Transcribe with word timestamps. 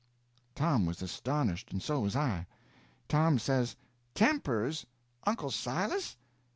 Tom 0.55 0.87
was 0.87 1.03
astonished, 1.03 1.71
and 1.71 1.79
so 1.79 1.99
was 1.99 2.15
I. 2.15 2.47
Tom 3.07 3.37
says: 3.37 3.75
"Tempers? 4.15 4.83
Uncle 5.27 5.51
Silas? 5.51 6.17